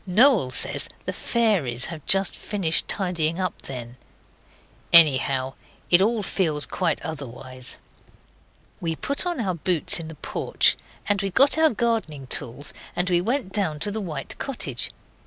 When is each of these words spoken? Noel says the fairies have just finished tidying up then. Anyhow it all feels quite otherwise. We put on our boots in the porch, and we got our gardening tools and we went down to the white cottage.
Noel 0.07 0.49
says 0.49 0.89
the 1.05 1.13
fairies 1.13 1.85
have 1.85 2.03
just 2.07 2.33
finished 2.35 2.87
tidying 2.87 3.39
up 3.39 3.61
then. 3.61 3.97
Anyhow 4.91 5.53
it 5.91 6.01
all 6.01 6.23
feels 6.23 6.65
quite 6.65 6.99
otherwise. 7.03 7.77
We 8.79 8.95
put 8.95 9.27
on 9.27 9.39
our 9.41 9.53
boots 9.53 9.99
in 9.99 10.07
the 10.07 10.15
porch, 10.15 10.75
and 11.07 11.21
we 11.21 11.29
got 11.29 11.55
our 11.59 11.69
gardening 11.69 12.25
tools 12.25 12.73
and 12.95 13.11
we 13.11 13.21
went 13.21 13.53
down 13.53 13.77
to 13.81 13.91
the 13.91 14.01
white 14.01 14.39
cottage. 14.39 14.89